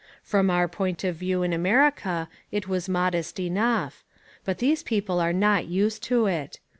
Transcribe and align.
From 0.23 0.49
our 0.49 0.67
point 0.67 1.03
of 1.03 1.15
view 1.17 1.43
in 1.43 1.53
America, 1.53 2.27
it 2.51 2.67
was 2.67 2.89
modest 2.89 3.39
enough. 3.39 4.03
But 4.43 4.57
these 4.57 4.81
people 4.81 5.19
are 5.19 5.31
not 5.31 5.67
used 5.67 6.01
to 6.05 6.25
it. 6.25 6.59